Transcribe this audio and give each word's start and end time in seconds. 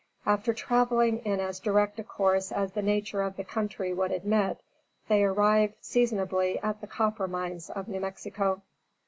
After 0.25 0.51
traveling 0.51 1.19
in 1.19 1.39
as 1.39 1.59
direct 1.59 1.99
a 1.99 2.03
course 2.03 2.51
as 2.51 2.71
the 2.71 2.81
nature 2.81 3.21
of 3.21 3.35
the 3.37 3.43
country 3.43 3.93
would 3.93 4.09
admit, 4.11 4.59
they 5.07 5.23
arrived 5.23 5.75
seasonably 5.79 6.57
at 6.63 6.81
the 6.81 6.87
copper 6.87 7.27
mines 7.27 7.69
of 7.69 7.87
New 7.87 7.99
Mexico. 7.99 8.63